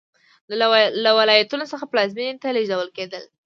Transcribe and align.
له 1.03 1.09
ولایتونو 1.17 1.65
څخه 1.71 1.85
پلازمېنې 1.91 2.37
ته 2.41 2.47
لېږدول 2.55 2.89
کېدل 2.97 3.23